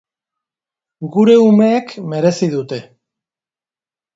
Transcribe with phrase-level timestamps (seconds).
[1.15, 2.81] Gure umeek merezi dute.